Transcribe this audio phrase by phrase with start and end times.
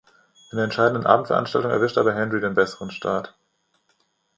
[0.51, 3.35] In der entscheidenden Abendveranstaltung erwischte aber Hendry den besseren Start.